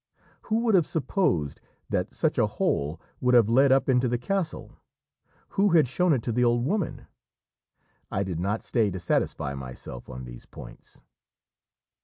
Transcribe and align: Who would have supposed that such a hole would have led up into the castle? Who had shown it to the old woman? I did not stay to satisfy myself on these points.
Who 0.49 0.61
would 0.61 0.73
have 0.73 0.87
supposed 0.87 1.61
that 1.89 2.15
such 2.15 2.39
a 2.39 2.47
hole 2.47 2.99
would 3.19 3.35
have 3.35 3.47
led 3.49 3.71
up 3.71 3.87
into 3.87 4.07
the 4.07 4.17
castle? 4.17 4.79
Who 5.49 5.69
had 5.73 5.87
shown 5.87 6.11
it 6.11 6.23
to 6.23 6.31
the 6.31 6.43
old 6.43 6.65
woman? 6.65 7.05
I 8.09 8.23
did 8.23 8.39
not 8.39 8.63
stay 8.63 8.89
to 8.89 8.99
satisfy 8.99 9.53
myself 9.53 10.09
on 10.09 10.23
these 10.25 10.47
points. 10.47 11.01